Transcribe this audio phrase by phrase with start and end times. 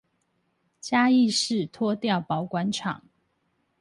[0.79, 3.03] 嘉義市拖吊保管場